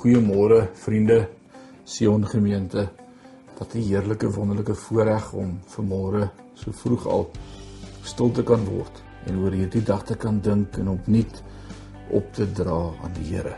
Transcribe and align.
Goeiemôre 0.00 0.70
vriende, 0.80 1.28
Sion 1.84 2.24
gemeente. 2.24 2.88
Wat 3.58 3.74
'n 3.74 3.82
heerlike 3.84 4.30
wonderlike 4.32 4.74
voorreg 4.74 5.32
om 5.32 5.60
vanmôre 5.66 6.30
so 6.54 6.72
vroeg 6.72 7.06
al 7.06 7.30
stil 8.02 8.30
te 8.32 8.42
kan 8.42 8.64
word 8.64 9.02
en 9.26 9.38
oor 9.38 9.52
hierdie 9.52 9.82
dag 9.82 10.02
te 10.04 10.16
kan 10.16 10.40
dink 10.40 10.78
en 10.78 10.88
opnuut 10.88 11.42
op 12.10 12.32
te 12.32 12.52
dra 12.52 12.92
aan 13.02 13.12
die 13.12 13.34
Here. 13.34 13.56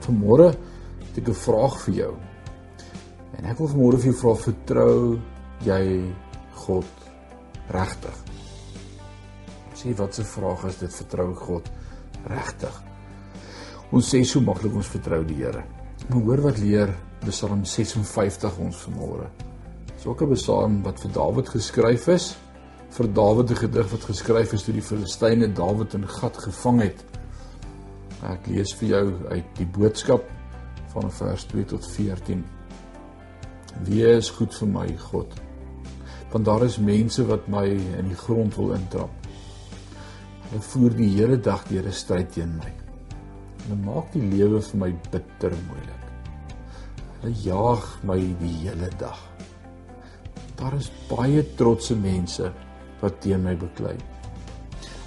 Vanmôre 0.00 0.56
het 1.08 1.18
ek 1.18 1.28
'n 1.28 1.34
vraag 1.34 1.80
vir 1.80 1.94
jou. 1.94 2.14
En 3.36 3.44
ek 3.44 3.58
wil 3.58 3.68
vanmôre 3.68 3.98
vir 3.98 4.12
jou 4.12 4.18
vra, 4.20 4.34
vertrou 4.34 5.18
jy 5.64 6.14
God 6.54 6.90
regtig? 7.68 8.16
Sê 9.74 9.94
wat 9.94 10.18
'n 10.18 10.24
vraag 10.24 10.64
is 10.64 10.78
dit, 10.78 10.94
vertrou 10.94 11.34
God 11.34 11.70
regtig? 12.24 12.93
Ons 13.94 14.08
sê 14.10 14.24
so 14.26 14.40
maklik 14.42 14.74
ons 14.74 14.88
vertrou 14.90 15.20
die 15.22 15.36
Here. 15.38 15.60
Maar 16.08 16.22
hoor 16.26 16.40
wat 16.48 16.56
leer 16.58 16.90
Psalm 17.28 17.60
56 17.62 18.56
ons 18.64 18.80
vanmôre. 18.88 19.28
Dis 19.92 20.06
ook 20.06 20.22
'n 20.22 20.34
Psalm 20.34 20.82
wat 20.82 20.98
vir 20.98 21.12
Dawid 21.12 21.48
geskryf 21.48 22.08
is, 22.08 22.36
vir 22.90 23.06
Dawid 23.06 23.50
'n 23.50 23.56
gedig 23.56 23.90
wat 23.92 24.04
geskryf 24.04 24.52
is 24.52 24.64
toe 24.64 24.74
die 24.74 24.82
Filistyne 24.82 25.46
Dawid 25.46 25.94
in 25.94 26.08
gat 26.08 26.36
gevang 26.36 26.80
het. 26.82 27.04
Ek 28.22 28.46
lees 28.46 28.74
vir 28.74 28.88
jou 28.88 29.12
uit 29.30 29.44
die 29.56 29.66
boodskap 29.66 30.24
van 30.92 31.10
vers 31.10 31.44
2 31.44 31.64
tot 31.64 31.86
14. 31.86 32.44
Wie 33.84 34.02
is 34.02 34.30
goed 34.30 34.54
vir 34.54 34.68
my, 34.68 34.96
God? 34.96 35.40
Want 36.32 36.44
daar 36.44 36.64
is 36.64 36.78
mense 36.78 37.26
wat 37.26 37.48
my 37.48 37.66
in 37.98 38.08
die 38.08 38.16
grond 38.16 38.56
wil 38.56 38.72
intrap. 38.72 39.10
Hulle 40.50 40.62
voer 40.62 40.96
die 40.96 41.14
hele 41.16 41.40
dag 41.40 41.64
deur 41.68 41.86
'n 41.86 41.92
stryd 41.92 42.32
teen 42.32 42.56
my. 42.56 42.83
Hulle 43.64 43.78
maak 43.80 44.10
die 44.12 44.20
lewe 44.28 44.58
vir 44.60 44.80
my 44.82 44.90
bitter 45.08 45.54
moeilik. 45.70 46.02
Hulle 47.22 47.32
jaag 47.40 47.86
my 48.04 48.18
die 48.42 48.52
hele 48.66 48.90
dag. 49.00 49.22
Daar 50.58 50.76
is 50.76 50.90
baie 51.08 51.40
trotse 51.56 51.96
mense 51.96 52.50
wat 53.00 53.16
teen 53.24 53.40
my 53.46 53.54
beklei. 53.56 53.96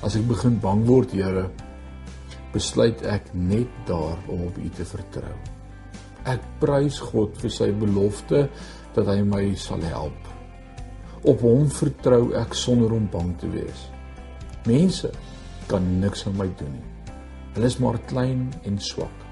As 0.01 0.17
ek 0.17 0.25
begin 0.29 0.57
bang 0.61 0.81
word, 0.89 1.13
Here, 1.13 1.45
besluit 2.53 3.05
ek 3.05 3.29
net 3.37 3.69
daar 3.85 4.17
om 4.25 4.47
op 4.49 4.57
U 4.57 4.73
te 4.73 4.89
vertrou. 4.89 5.37
Ek 6.25 6.41
prys 6.57 6.97
God 7.13 7.37
vir 7.37 7.53
sy 7.53 7.69
belofte 7.77 8.47
dat 8.97 9.05
hy 9.13 9.21
my 9.21 9.45
sal 9.53 9.85
help. 9.85 10.33
Op 11.29 11.45
hom 11.45 11.69
vertrou 11.69 12.33
ek 12.41 12.57
sonder 12.57 12.97
om 12.97 13.05
bang 13.13 13.33
te 13.37 13.53
wees. 13.53 13.87
Mense 14.65 15.13
kan 15.69 15.85
niks 16.01 16.25
aan 16.25 16.41
my 16.41 16.49
doen 16.57 16.73
nie. 16.73 16.96
Hulle 17.57 17.71
is 17.71 17.79
maar 17.81 17.97
klein 18.05 18.51
en 18.69 18.75
swak. 18.77 19.23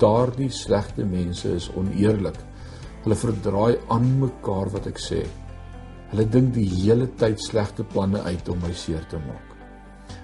Daardie 0.00 0.48
slegte 0.48 1.04
mense 1.04 1.50
is 1.52 1.66
oneerlik. 1.76 2.38
Hulle 3.04 3.16
verdraai 3.20 3.74
aan 3.92 4.06
mekaar 4.22 4.70
wat 4.72 4.86
ek 4.88 4.96
sê. 4.96 5.18
Hulle 6.14 6.24
dink 6.32 6.54
die 6.54 6.64
hele 6.70 7.10
tyd 7.20 7.42
slegte 7.44 7.84
planne 7.84 8.22
uit 8.24 8.48
om 8.48 8.56
my 8.64 8.70
seer 8.72 9.04
te 9.10 9.20
maak. 9.20 9.50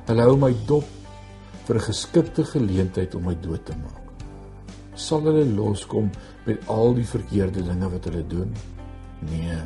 Hulle 0.09 0.25
hou 0.25 0.39
my 0.41 0.51
dop 0.71 0.89
vir 1.67 1.77
'n 1.77 1.87
geskikte 1.89 2.47
geleentheid 2.49 3.15
om 3.21 3.29
my 3.29 3.37
dood 3.45 3.67
te 3.67 3.77
maak. 3.77 4.25
Sal 4.97 5.21
hulle 5.29 5.45
loskom 5.45 6.11
met 6.47 6.65
al 6.67 6.95
die 6.95 7.05
verkeerde 7.13 7.61
dinge 7.63 7.93
wat 7.93 8.09
hulle 8.09 8.25
doen? 8.27 8.57
Nee. 9.21 9.61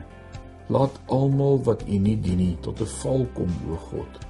Laat 0.68 0.98
almal 1.06 1.62
wat 1.62 1.86
U 1.86 1.98
nie 1.98 2.16
dien 2.16 2.38
nie 2.38 2.58
tot 2.60 2.80
'n 2.80 2.92
val 2.98 3.26
kom, 3.34 3.54
o 3.70 3.76
God. 3.76 4.20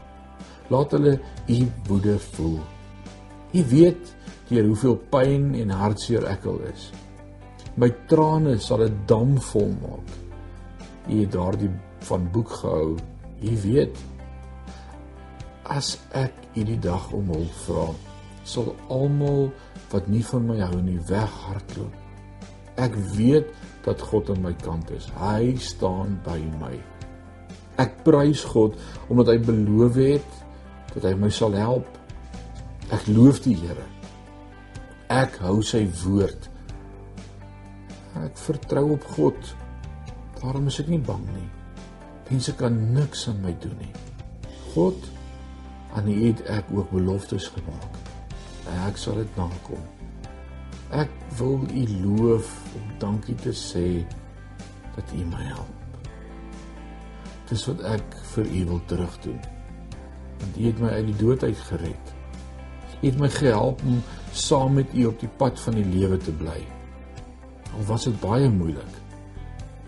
Laat 0.69 0.93
hulle 0.93 1.19
U 1.49 1.61
woede 1.89 2.19
voel. 2.19 2.61
U 3.53 3.65
weet 3.69 4.15
deur 4.49 4.67
hoeveel 4.67 4.97
pyn 5.13 5.53
en 5.61 5.73
hartseer 5.77 6.25
ek 6.29 6.47
al 6.49 6.61
is. 6.73 6.91
My 7.77 7.89
trane 8.09 8.59
sal 8.61 8.85
'n 8.85 9.05
dam 9.07 9.37
vol 9.41 9.71
maak. 9.81 10.09
U 11.09 11.21
het 11.21 11.33
daardie 11.33 11.71
van 12.09 12.29
boek 12.33 12.49
gehou. 12.49 12.97
U 13.43 13.53
weet 13.65 13.97
as 15.63 15.99
ek 16.13 16.33
hierdie 16.55 16.81
dag 16.81 17.13
om 17.13 17.29
hulp 17.33 17.55
vra, 17.67 17.89
sal 18.45 18.75
almal 18.89 19.53
wat 19.93 20.09
nie 20.09 20.23
van 20.23 20.47
my 20.47 20.59
hou 20.61 20.81
nie 20.83 20.99
weghardloop. 21.09 21.95
Ek 22.77 22.95
weet 23.17 23.49
dat 23.85 24.01
God 24.01 24.31
aan 24.31 24.43
my 24.43 24.53
kant 24.63 24.91
is. 24.91 25.09
Hy 25.17 25.57
staan 25.57 26.21
by 26.25 26.39
my. 26.61 26.75
Ek 27.81 28.05
prys 28.05 28.45
God 28.45 28.77
omdat 29.09 29.33
hy 29.33 29.39
beloof 29.39 29.95
het 29.95 30.31
dat 30.95 31.05
hy 31.09 31.15
my 31.17 31.31
sal 31.33 31.53
help. 31.57 31.89
Ek 32.93 33.07
loof 33.09 33.39
die 33.41 33.55
Here. 33.57 33.87
Ek 35.09 35.39
hou 35.41 35.63
sy 35.65 35.87
woord. 36.03 36.49
Ek 38.21 38.37
vertrou 38.37 38.91
op 38.99 39.07
God. 39.15 39.53
Daarom 40.43 40.69
is 40.69 40.77
ek 40.83 40.91
nie 40.93 41.01
bang 41.01 41.25
nie. 41.33 41.49
Mense 42.29 42.53
kan 42.59 42.77
niks 42.93 43.25
aan 43.33 43.41
my 43.45 43.55
doen 43.65 43.79
nie. 43.81 43.93
God 44.75 45.09
aan 45.97 46.13
U 46.13 46.19
het 46.21 46.45
ek 46.53 46.69
ook 46.77 46.93
beloftes 46.93 47.49
gemaak. 47.57 47.99
Ek 48.85 49.01
sal 49.01 49.23
dit 49.23 49.41
nakom. 49.41 49.81
Ek 50.93 51.13
wil 51.41 51.65
U 51.65 51.89
loof 52.05 52.55
om 52.77 52.95
dankie 53.01 53.41
te 53.41 53.57
sê 53.57 54.03
dat 54.93 55.17
U 55.17 55.25
my 55.33 55.45
help. 55.49 56.09
Dis 57.49 57.65
wat 57.73 57.85
ek 57.97 58.19
vir 58.35 58.49
U 58.49 58.65
wil 58.75 58.89
terugdoen. 58.93 59.41
Want 60.43 60.59
U 60.59 60.67
het 60.69 60.83
my 60.85 60.99
uit 60.99 61.09
die 61.15 61.23
dood 61.25 61.49
uit 61.49 61.71
gered 61.73 62.19
het 63.11 63.19
my 63.19 63.31
gehelp 63.33 63.83
om 63.87 64.03
saam 64.33 64.79
met 64.79 64.95
u 64.95 65.09
op 65.11 65.21
die 65.21 65.31
pad 65.41 65.61
van 65.61 65.75
die 65.81 65.89
lewe 65.89 66.19
te 66.23 66.33
bly. 66.33 66.61
Al 67.73 67.85
was 67.89 68.07
dit 68.09 68.21
baie 68.21 68.49
moeilik, 68.51 68.97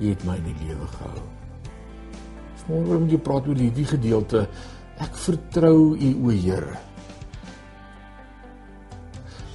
u 0.00 0.08
het 0.08 0.24
my 0.26 0.36
in 0.40 0.50
die 0.50 0.66
lewe 0.66 0.88
gehou. 0.96 1.24
Môre 2.64 2.96
moet 3.02 3.12
jy 3.12 3.20
praat 3.20 3.48
oor 3.48 3.60
hierdie 3.60 3.84
gedeelte. 3.84 4.46
Ek 5.04 5.16
vertrou 5.20 5.92
u 5.92 6.10
o 6.24 6.32
Here. 6.32 6.78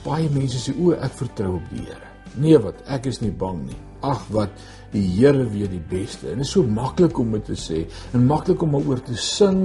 Baie 0.03 0.29
mense 0.33 0.61
sê 0.61 0.75
o 0.77 0.93
ek 0.93 1.15
vertrou 1.23 1.55
op 1.57 1.71
die 1.73 1.87
Here. 1.87 2.11
Nee 2.39 2.59
wat, 2.61 2.83
ek 2.85 3.09
is 3.09 3.23
nie 3.23 3.33
bang 3.33 3.63
nie. 3.65 3.79
Ag 4.05 4.21
wat, 4.35 4.53
die 4.93 5.01
Here 5.15 5.47
weet 5.49 5.73
die 5.73 5.81
beste. 5.89 6.29
En 6.29 6.43
dit 6.43 6.45
is 6.45 6.53
so 6.53 6.63
maklik 6.63 7.17
om 7.19 7.33
dit 7.33 7.49
te 7.49 7.57
sê 7.57 7.81
en 8.13 8.29
maklik 8.29 8.61
om 8.65 8.77
oor 8.77 9.01
te 9.05 9.17
sing 9.17 9.63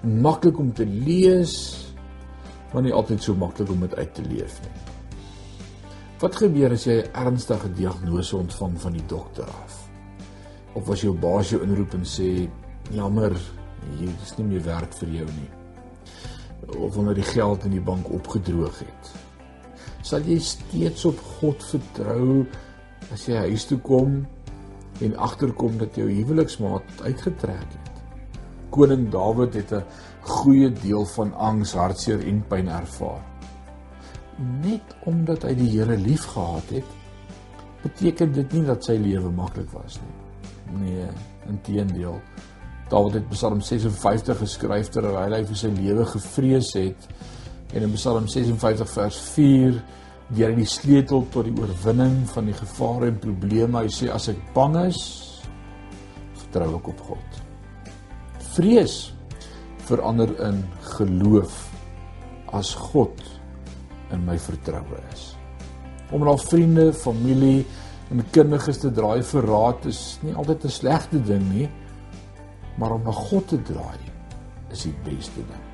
en 0.00 0.16
maklik 0.24 0.58
om 0.58 0.72
te 0.72 0.88
lees 0.88 1.87
maar 2.72 2.82
nie 2.84 2.92
altyd 2.92 3.22
so 3.22 3.34
maklik 3.34 3.70
om 3.70 3.80
dit 3.80 3.94
uit 3.96 4.14
te 4.14 4.22
leef 4.22 4.60
nie. 4.62 4.76
Wat 6.18 6.34
gebeur 6.36 6.72
as 6.74 6.84
jy 6.86 6.96
'n 6.98 7.12
ernstige 7.14 7.68
diagnose 7.72 8.36
ontvang 8.36 8.80
van 8.80 8.92
die 8.92 9.06
dokter 9.06 9.44
af? 9.44 9.88
Of 10.74 10.90
as 10.90 11.00
jou 11.00 11.14
baas 11.14 11.50
jou 11.50 11.62
inroep 11.62 11.94
en 11.94 12.04
sê, 12.04 12.48
"Jammer, 12.90 13.32
hier 13.98 14.14
is 14.22 14.36
nie 14.38 14.46
meer 14.46 14.64
werk 14.64 14.92
vir 14.92 15.08
jou 15.08 15.26
nie." 15.26 15.50
Of 16.78 16.94
wanneer 16.94 17.14
die 17.14 17.22
geld 17.22 17.64
in 17.64 17.70
die 17.70 17.80
bank 17.80 18.10
opgedroog 18.10 18.78
het. 18.78 19.12
Sal 20.02 20.20
jy 20.20 20.38
steeds 20.38 21.04
op 21.04 21.18
God 21.18 21.64
vertrou 21.64 22.46
as 23.12 23.26
jy 23.26 23.36
huis 23.36 23.64
toe 23.64 23.78
kom 23.78 24.26
en 25.00 25.16
agterkom 25.16 25.78
dat 25.78 25.94
jou 25.94 26.10
huweliksmaat 26.10 27.02
uitgetrek 27.02 27.72
het? 27.72 27.87
Koning 28.70 29.08
Dawid 29.12 29.54
het 29.54 29.72
'n 29.72 29.84
goeie 30.20 30.72
deel 30.72 31.04
van 31.04 31.34
angs, 31.34 31.72
hartseer 31.72 32.26
en 32.26 32.44
pyn 32.48 32.68
ervaar. 32.68 33.24
Net 34.62 34.96
omdat 35.04 35.42
hy 35.42 35.54
die 35.54 35.70
Here 35.70 35.96
liefgehad 35.96 36.68
het, 36.70 36.84
beteken 37.82 38.32
dit 38.32 38.52
nie 38.52 38.64
dat 38.64 38.84
sy 38.84 38.96
lewe 38.96 39.30
maklik 39.30 39.70
was 39.72 39.98
nie. 40.00 40.80
Nee, 40.80 41.06
inteendeel. 41.48 42.20
Dawid 42.88 43.14
het 43.14 43.28
Psalm 43.28 43.60
56 43.60 44.38
geskryf 44.38 44.88
terwyl 44.88 45.34
hy 45.36 45.44
vir 45.44 45.56
sy 45.56 45.68
lewe 45.68 46.04
gevrees 46.04 46.72
het 46.72 47.08
en 47.74 47.82
in 47.82 47.92
Psalm 47.92 48.28
56 48.28 48.90
vers 48.90 49.18
4 49.34 49.82
deur 50.28 50.54
die 50.56 50.68
sleutel 50.68 51.26
tot 51.32 51.48
die 51.48 51.56
oorwinning 51.56 52.22
van 52.28 52.48
die 52.48 52.56
gevare 52.56 53.12
en 53.12 53.20
probleme. 53.20 53.84
Hy 53.84 53.92
sê 53.92 54.10
as 54.12 54.28
ek 54.32 54.40
bang 54.54 54.76
is, 54.86 55.02
vertrou 56.44 56.74
ek 56.78 56.88
op 56.94 57.04
God. 57.10 57.47
Vrees 58.58 59.12
verander 59.86 60.32
in 60.42 60.64
geloof 60.96 61.68
as 62.50 62.72
God 62.74 63.20
in 64.10 64.24
my 64.26 64.34
vertroue 64.34 64.98
is. 65.12 65.28
Om 66.10 66.24
na 66.26 66.34
vriende, 66.42 66.88
familie 66.92 67.62
en 68.10 68.24
kundiges 68.34 68.80
te 68.82 68.90
draai 68.90 69.20
vir 69.28 69.46
raad 69.46 69.86
is 69.86 70.00
nie 70.24 70.34
altyd 70.34 70.64
'n 70.64 70.74
slegte 70.74 71.20
ding 71.22 71.44
nie, 71.52 71.68
maar 72.78 72.96
om 72.96 73.04
na 73.04 73.12
God 73.12 73.46
te 73.48 73.60
draai 73.62 74.02
is 74.72 74.82
die 74.82 74.96
beste 75.04 75.40
ding. 75.46 75.64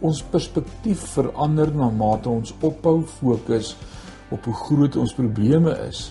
Ons 0.00 0.22
perspektief 0.22 1.00
verander 1.16 1.72
na 1.72 1.88
mate 1.88 2.28
ons 2.28 2.52
ophou 2.60 3.02
fokus 3.06 3.76
op 4.30 4.44
hoe 4.44 4.54
groot 4.54 4.96
ons 4.96 5.14
probleme 5.14 5.72
is 5.88 6.10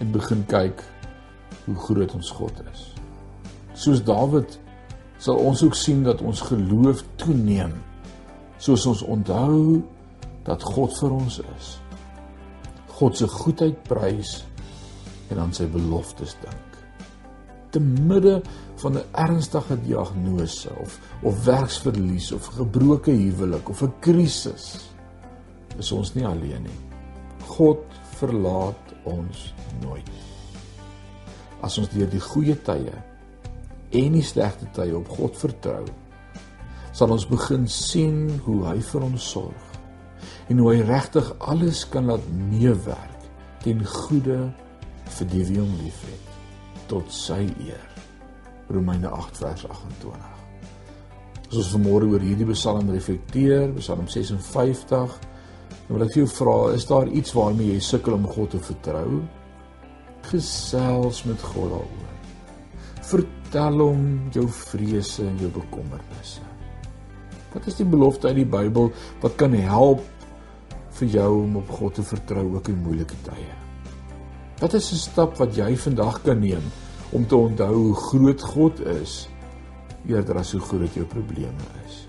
en 0.00 0.10
begin 0.10 0.44
kyk 0.46 0.82
hoe 1.66 1.76
groot 1.76 2.14
ons 2.14 2.30
God 2.30 2.62
is. 2.72 2.94
Soos 3.74 4.02
Dawid 4.02 4.63
sal 5.18 5.36
ons 5.36 5.62
ook 5.62 5.74
sien 5.74 6.02
dat 6.02 6.22
ons 6.22 6.40
geloof 6.40 7.04
toeneem 7.16 7.72
soos 8.58 8.86
ons 8.86 9.02
onthou 9.02 9.82
dat 10.44 10.62
God 10.62 10.92
vir 10.98 11.14
ons 11.16 11.40
is. 11.56 11.70
God 12.94 13.16
se 13.18 13.28
goedheid 13.28 13.80
prys 13.88 14.42
en 15.32 15.40
aan 15.42 15.54
sy 15.56 15.66
beloftes 15.70 16.36
dink. 16.42 16.78
Te 17.74 17.80
midde 17.82 18.40
van 18.82 18.98
'n 18.98 19.06
ernstige 19.12 19.76
diagnose 19.82 20.70
of 20.80 20.98
of 21.22 21.44
werksverlies 21.44 22.32
of 22.32 22.46
gebroke 22.46 23.10
huwelik 23.10 23.68
of 23.68 23.82
'n 23.82 23.92
krisis 24.00 24.90
is 25.78 25.92
ons 25.92 26.14
nie 26.14 26.26
alleen 26.26 26.62
nie. 26.62 26.80
God 27.46 27.78
verlaat 28.18 28.94
ons 29.02 29.54
nooit. 29.82 30.10
As 31.60 31.78
ons 31.78 31.88
deur 31.88 32.10
die 32.10 32.20
goeie 32.20 32.54
tye 32.62 32.92
en 33.94 34.18
die 34.18 34.24
slegte 34.26 34.68
tye 34.76 34.94
op 34.96 35.08
God 35.16 35.38
vertrou, 35.38 35.84
sal 36.94 37.14
ons 37.14 37.26
begin 37.30 37.66
sien 37.70 38.26
hoe 38.46 38.60
hy 38.68 38.78
vir 38.92 39.06
ons 39.06 39.30
sorg 39.34 39.70
en 40.52 40.60
hoe 40.60 40.74
hy 40.74 40.84
regtig 40.86 41.30
alles 41.40 41.82
kan 41.90 42.10
laat 42.10 42.24
meewerk 42.50 43.26
ten 43.64 43.80
goeie 43.88 44.38
vir 45.16 45.28
die 45.32 45.44
wie 45.48 45.60
hom 45.60 45.72
liefhet 45.80 46.32
tot 46.90 47.12
sy 47.12 47.42
eer. 47.64 47.84
Romeine 48.72 49.10
8 49.12 49.40
vers 49.40 49.64
28. 49.68 50.32
As 51.48 51.60
ons 51.60 51.72
vanmôre 51.76 52.08
oor 52.12 52.24
hierdie 52.24 52.48
Psalm 52.52 52.90
reflekteer, 52.92 53.72
Psalm 53.78 54.08
56, 54.08 55.16
dan 55.84 55.92
wil 55.92 56.06
ek 56.06 56.14
vir 56.14 56.22
jou 56.24 56.30
vra, 56.32 56.56
is 56.76 56.88
daar 56.88 57.08
iets 57.08 57.36
waarmee 57.36 57.74
jy 57.74 57.84
sukkel 57.84 58.16
om 58.16 58.28
God 58.28 58.54
te 58.54 58.60
vertrou? 58.64 59.20
Gesels 60.30 61.24
met 61.28 61.48
God 61.52 61.72
daaroor. 61.76 62.13
Vertel 63.54 63.84
hom 63.84 64.06
jou 64.34 64.48
vrese 64.50 65.22
en 65.22 65.36
jou 65.38 65.46
bekommernisse. 65.54 66.40
Wat 67.52 67.68
is 67.70 67.76
die 67.78 67.84
belofte 67.86 68.26
uit 68.32 68.40
die 68.40 68.48
Bybel 68.50 68.88
wat 69.22 69.36
kan 69.38 69.54
help 69.54 70.02
vir 70.98 71.12
jou 71.12 71.28
om 71.44 71.60
op 71.60 71.70
God 71.76 71.94
te 71.94 72.02
vertrou 72.02 72.42
ook 72.56 72.72
in 72.72 72.80
moeilike 72.82 73.14
tye? 73.22 73.54
Wat 74.58 74.74
is 74.74 74.90
'n 74.90 74.98
stap 74.98 75.38
wat 75.38 75.54
jy 75.54 75.76
vandag 75.76 76.18
kan 76.24 76.40
neem 76.40 76.66
om 77.12 77.26
te 77.26 77.36
onthou 77.36 77.74
hoe 77.74 77.94
groot 77.94 78.42
God 78.42 78.80
is 78.80 79.28
eerder 80.08 80.38
as 80.38 80.52
hoe 80.52 80.60
groot 80.60 80.94
jou 80.94 81.06
probleme 81.06 81.70
is? 81.86 82.08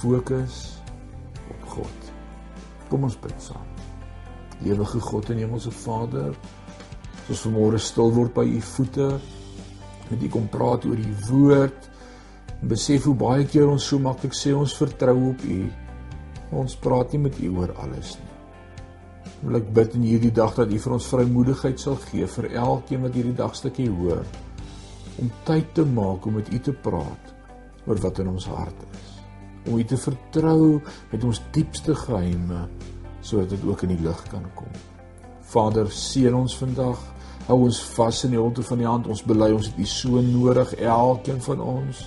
Fokus 0.00 0.80
op 1.50 1.68
God. 1.76 2.12
Kom 2.88 3.04
ons 3.04 3.20
bid 3.20 3.36
saam. 3.36 3.68
Ewige 4.64 5.00
God 5.00 5.30
en 5.30 5.36
Hemelse 5.36 5.70
Vader, 5.70 6.34
ons 7.28 7.46
vanmôre 7.46 7.78
stil 7.78 8.12
word 8.12 8.32
by 8.32 8.48
U 8.48 8.60
voete 8.60 9.20
met 10.10 10.22
U 10.22 10.30
kom 10.32 10.46
praat 10.52 10.84
oor 10.88 11.00
U 11.00 11.14
woord 11.30 11.88
en 12.60 12.70
besef 12.70 13.08
hoe 13.08 13.16
baie 13.18 13.46
keer 13.48 13.68
ons 13.68 13.88
so 13.90 14.00
maklik 14.02 14.36
sê 14.36 14.54
ons 14.56 14.76
vertrou 14.78 15.16
op 15.30 15.44
U. 15.48 15.58
Ons 16.54 16.76
praat 16.80 17.12
nie 17.14 17.24
met 17.26 17.40
U 17.40 17.50
oor 17.58 17.74
alles 17.82 18.14
nie. 18.20 18.30
Wil 19.44 19.58
ek 19.60 19.70
bid 19.76 19.96
in 19.98 20.06
hierdie 20.08 20.32
dag 20.34 20.54
dat 20.56 20.72
U 20.72 20.78
vir 20.86 20.96
ons 20.96 21.10
vrymoedigheid 21.12 21.80
sal 21.80 21.98
gee 22.08 22.26
vir 22.36 22.50
elkeen 22.52 23.04
wat 23.04 23.16
hierdie 23.16 23.36
dagstukkie 23.36 23.90
hoor 23.92 24.24
om 25.20 25.30
tyd 25.46 25.68
te 25.76 25.84
maak 25.86 26.26
om 26.26 26.38
met 26.40 26.48
U 26.50 26.58
te 26.58 26.72
praat 26.86 27.34
oor 27.86 28.00
wat 28.02 28.18
in 28.22 28.30
ons 28.32 28.46
hart 28.50 28.86
is. 28.92 29.10
Om 29.68 29.78
U 29.78 29.84
te 29.88 29.98
vertrou 30.00 30.80
met 31.12 31.24
ons 31.24 31.42
diepste 31.54 31.94
geheime 32.06 32.66
sodat 33.24 33.54
dit 33.54 33.64
ook 33.64 33.84
in 33.86 33.94
die 33.94 34.02
lig 34.04 34.20
kan 34.28 34.44
kom. 34.56 34.72
Vader, 35.48 35.88
seën 35.88 36.34
ons 36.34 36.56
vandag. 36.60 37.00
Hou 37.46 37.58
ons 37.66 37.80
vas 37.94 38.24
in 38.24 38.32
die 38.32 38.40
holte 38.40 38.64
van 38.64 38.80
die 38.80 38.88
hand. 38.88 39.08
Ons 39.12 39.24
bely 39.26 39.50
ons 39.52 39.68
het 39.68 39.78
U 39.78 39.88
so 39.88 40.20
nodig, 40.24 40.74
elkeen 40.80 41.42
van 41.44 41.60
ons. 41.60 42.06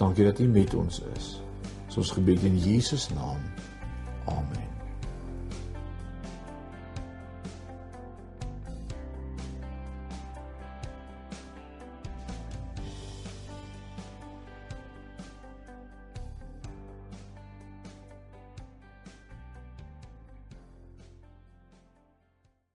Dankie 0.00 0.26
dat 0.26 0.42
U 0.42 0.48
met 0.50 0.74
ons 0.74 1.02
is. 1.14 1.34
Ons 1.96 2.10
gebed 2.12 2.42
in 2.44 2.58
Jesus 2.60 3.08
naam. 3.16 3.40
Amen. 4.28 4.65